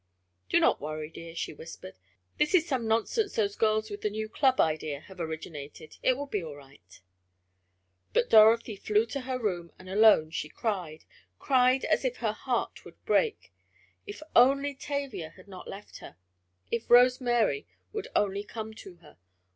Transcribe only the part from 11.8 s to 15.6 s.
as if her heart would break! If only Tavia had